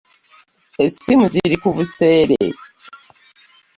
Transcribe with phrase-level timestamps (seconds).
[0.85, 2.45] Essimu ziri ku buseere.